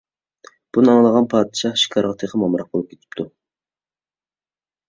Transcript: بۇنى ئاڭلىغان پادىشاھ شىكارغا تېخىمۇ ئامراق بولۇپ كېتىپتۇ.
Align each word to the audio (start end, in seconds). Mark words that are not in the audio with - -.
بۇنى 0.77 0.89
ئاڭلىغان 0.93 1.27
پادىشاھ 1.33 1.77
شىكارغا 1.81 2.15
تېخىمۇ 2.23 2.47
ئامراق 2.49 2.73
بولۇپ 2.73 2.89
كېتىپتۇ. 2.95 3.29